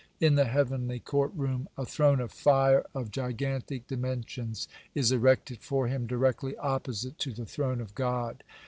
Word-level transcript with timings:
In 0.19 0.33
the 0.33 0.45
heavenly 0.45 0.99
court 0.99 1.31
room 1.35 1.69
a 1.77 1.85
throne 1.85 2.19
of 2.21 2.31
fire 2.31 2.83
of 2.95 3.11
gigantic 3.11 3.85
dimensions 3.85 4.67
is 4.95 5.11
erected 5.11 5.59
for 5.61 5.85
him 5.85 6.07
directly 6.07 6.57
opposite 6.57 7.19
to 7.19 7.31
the 7.31 7.45
throne 7.45 7.79
of 7.79 7.93
God. 7.93 8.43